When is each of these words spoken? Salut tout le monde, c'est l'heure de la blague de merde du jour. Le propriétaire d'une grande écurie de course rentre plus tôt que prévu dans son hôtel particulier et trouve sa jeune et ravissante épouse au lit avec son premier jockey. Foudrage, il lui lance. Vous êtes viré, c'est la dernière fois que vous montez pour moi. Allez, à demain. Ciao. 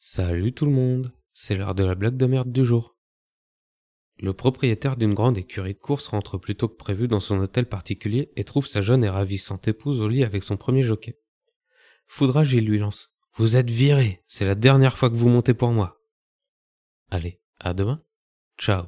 Salut 0.00 0.52
tout 0.52 0.64
le 0.64 0.70
monde, 0.70 1.12
c'est 1.32 1.56
l'heure 1.56 1.74
de 1.74 1.82
la 1.82 1.96
blague 1.96 2.16
de 2.16 2.26
merde 2.26 2.52
du 2.52 2.64
jour. 2.64 2.96
Le 4.18 4.32
propriétaire 4.32 4.96
d'une 4.96 5.12
grande 5.12 5.36
écurie 5.36 5.74
de 5.74 5.78
course 5.78 6.06
rentre 6.06 6.38
plus 6.38 6.54
tôt 6.54 6.68
que 6.68 6.76
prévu 6.76 7.08
dans 7.08 7.18
son 7.18 7.40
hôtel 7.40 7.68
particulier 7.68 8.32
et 8.36 8.44
trouve 8.44 8.68
sa 8.68 8.80
jeune 8.80 9.02
et 9.02 9.08
ravissante 9.08 9.66
épouse 9.66 10.00
au 10.00 10.08
lit 10.08 10.22
avec 10.22 10.44
son 10.44 10.56
premier 10.56 10.84
jockey. 10.84 11.18
Foudrage, 12.06 12.52
il 12.52 12.66
lui 12.66 12.78
lance. 12.78 13.12
Vous 13.34 13.56
êtes 13.56 13.70
viré, 13.70 14.22
c'est 14.28 14.46
la 14.46 14.54
dernière 14.54 14.96
fois 14.96 15.10
que 15.10 15.16
vous 15.16 15.28
montez 15.28 15.54
pour 15.54 15.72
moi. 15.72 16.00
Allez, 17.10 17.40
à 17.58 17.74
demain. 17.74 18.00
Ciao. 18.56 18.84